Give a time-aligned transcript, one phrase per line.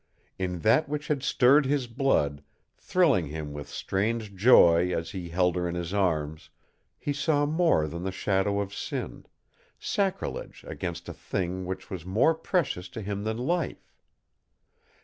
[0.39, 2.43] In that which had stirred his blood,
[2.75, 6.49] thrilling him with strange joy as he held her in his arms,
[6.97, 9.27] he saw more than the shadow of sin
[9.77, 13.93] sacrilege against a thing which was more precious to him than life.